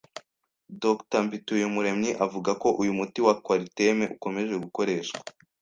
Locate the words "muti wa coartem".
2.97-3.97